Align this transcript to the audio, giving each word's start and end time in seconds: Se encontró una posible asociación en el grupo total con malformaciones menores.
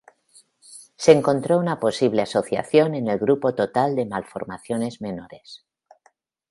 Se 0.95 1.11
encontró 1.11 1.59
una 1.59 1.79
posible 1.79 2.23
asociación 2.23 2.95
en 2.95 3.07
el 3.07 3.19
grupo 3.19 3.53
total 3.53 3.93
con 3.97 4.09
malformaciones 4.09 4.99
menores. 4.99 5.63